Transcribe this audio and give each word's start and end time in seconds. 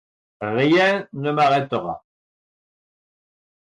Rien 0.41 1.07
ne 1.13 1.31
m’arrêtera. 1.31 2.03